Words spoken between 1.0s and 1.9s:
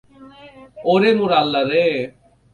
মোর আল্লাহ রে।